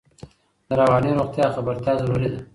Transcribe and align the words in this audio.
د 0.67 0.69
رواني 0.81 1.11
روغتیا 1.19 1.45
خبرتیا 1.55 1.93
ضروري 2.01 2.27
ده. 2.33 2.39